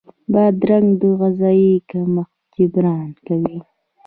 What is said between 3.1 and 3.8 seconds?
کوي.